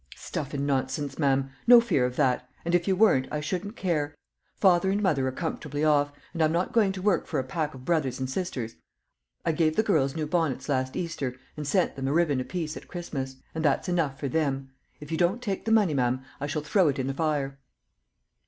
[0.15, 1.51] "Stuff and nonsense, ma'am!
[1.67, 4.15] no fear of that; and if you weren't, I shouldn't care.
[4.55, 7.75] Father and mother are comfortably off; and I'm not going to work for a pack
[7.75, 8.77] of brothers and sisters.
[9.45, 12.87] I gave the girls new bonnets last Easter, and sent them a ribbon apiece at
[12.87, 14.71] Christmas; and that's enough for them.
[14.99, 17.59] If you don't take the money, ma'am, I shall throw it in the fire."